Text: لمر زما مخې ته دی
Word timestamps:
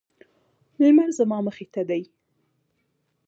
لمر 0.79 1.07
زما 1.17 1.37
مخې 1.47 1.65
ته 1.73 1.81
دی 1.89 2.03